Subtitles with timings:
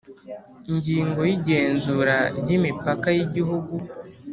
[0.71, 3.75] Ingingo yigenzura ry imipaka yigihugu